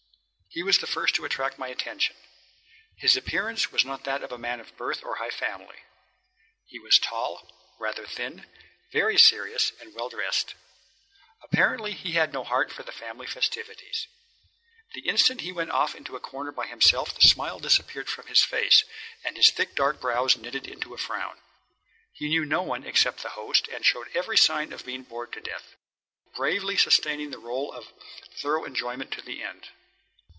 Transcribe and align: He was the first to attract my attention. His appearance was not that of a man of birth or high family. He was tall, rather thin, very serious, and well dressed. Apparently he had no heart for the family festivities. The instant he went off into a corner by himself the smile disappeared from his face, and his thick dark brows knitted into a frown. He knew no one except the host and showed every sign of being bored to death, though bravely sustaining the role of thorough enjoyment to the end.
He 0.53 0.63
was 0.63 0.79
the 0.79 0.85
first 0.87 1.15
to 1.15 1.23
attract 1.23 1.57
my 1.57 1.69
attention. 1.69 2.13
His 2.97 3.15
appearance 3.15 3.71
was 3.71 3.85
not 3.85 4.03
that 4.03 4.21
of 4.21 4.33
a 4.33 4.37
man 4.37 4.59
of 4.59 4.75
birth 4.75 5.01
or 5.01 5.15
high 5.15 5.29
family. 5.29 5.77
He 6.65 6.77
was 6.77 6.99
tall, 6.99 7.47
rather 7.79 8.05
thin, 8.05 8.45
very 8.91 9.17
serious, 9.17 9.71
and 9.79 9.93
well 9.95 10.09
dressed. 10.09 10.55
Apparently 11.41 11.93
he 11.93 12.11
had 12.19 12.33
no 12.33 12.43
heart 12.43 12.69
for 12.69 12.83
the 12.83 12.91
family 12.91 13.27
festivities. 13.27 14.07
The 14.93 15.07
instant 15.07 15.39
he 15.39 15.53
went 15.53 15.71
off 15.71 15.95
into 15.95 16.17
a 16.17 16.19
corner 16.19 16.51
by 16.51 16.67
himself 16.67 17.15
the 17.17 17.25
smile 17.29 17.59
disappeared 17.61 18.09
from 18.09 18.27
his 18.27 18.43
face, 18.43 18.83
and 19.23 19.37
his 19.37 19.51
thick 19.51 19.73
dark 19.73 20.01
brows 20.01 20.35
knitted 20.35 20.67
into 20.67 20.93
a 20.93 20.97
frown. 20.97 21.39
He 22.11 22.27
knew 22.27 22.43
no 22.43 22.61
one 22.61 22.83
except 22.85 23.21
the 23.23 23.29
host 23.39 23.69
and 23.69 23.85
showed 23.85 24.09
every 24.13 24.37
sign 24.37 24.73
of 24.73 24.85
being 24.85 25.03
bored 25.03 25.31
to 25.31 25.39
death, 25.39 25.77
though 26.25 26.31
bravely 26.35 26.75
sustaining 26.75 27.29
the 27.31 27.39
role 27.39 27.71
of 27.71 27.93
thorough 28.41 28.65
enjoyment 28.65 29.13
to 29.13 29.21
the 29.21 29.41
end. 29.41 29.69